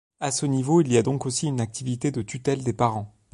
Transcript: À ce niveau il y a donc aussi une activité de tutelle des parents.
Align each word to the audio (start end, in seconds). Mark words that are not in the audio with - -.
À 0.19 0.31
ce 0.31 0.47
niveau 0.47 0.81
il 0.81 0.91
y 0.91 0.97
a 0.97 1.03
donc 1.03 1.27
aussi 1.27 1.45
une 1.45 1.61
activité 1.61 2.09
de 2.09 2.23
tutelle 2.23 2.63
des 2.63 2.73
parents. 2.73 3.13